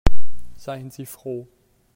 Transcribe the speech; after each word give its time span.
Seien 0.57 0.89
Sie 0.89 1.05
froh. 1.05 1.47